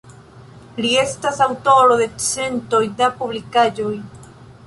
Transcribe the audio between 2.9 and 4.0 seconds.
da publikaĵoj.